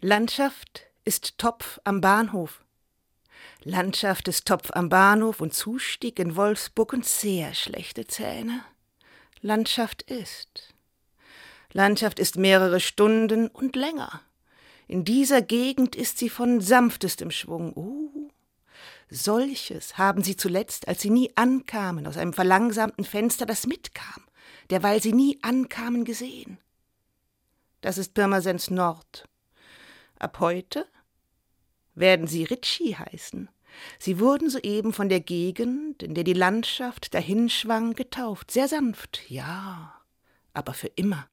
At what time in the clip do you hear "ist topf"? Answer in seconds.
1.04-1.80, 4.28-4.70